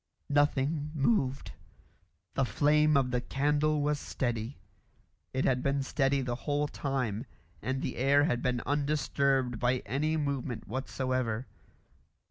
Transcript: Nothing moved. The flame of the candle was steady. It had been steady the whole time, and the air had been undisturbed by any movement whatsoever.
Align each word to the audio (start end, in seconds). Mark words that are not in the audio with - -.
Nothing 0.31 0.89
moved. 0.95 1.51
The 2.33 2.43
flame 2.43 2.97
of 2.97 3.11
the 3.11 3.21
candle 3.21 3.81
was 3.83 3.99
steady. 3.99 4.57
It 5.31 5.45
had 5.45 5.61
been 5.61 5.83
steady 5.83 6.21
the 6.21 6.33
whole 6.33 6.67
time, 6.67 7.27
and 7.61 7.83
the 7.83 7.97
air 7.97 8.23
had 8.23 8.41
been 8.41 8.61
undisturbed 8.61 9.59
by 9.59 9.83
any 9.85 10.17
movement 10.17 10.67
whatsoever. 10.67 11.45